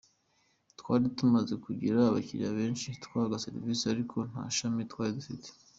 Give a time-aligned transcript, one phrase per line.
[0.79, 5.47] Twari tumaze kugira abakiriya benshi twahaga serivisi ariko nta shami twari dufite.